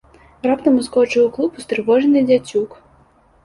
[0.47, 2.69] Раптам ускочыў у клуб устрывожаны дзяцюк.